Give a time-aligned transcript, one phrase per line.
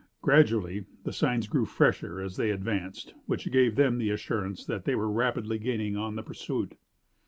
[0.23, 4.95] Gradually the signs grew fresher as they advanced, which gave them the assurance that they
[4.95, 6.73] were rapidly gaining on the pursuit.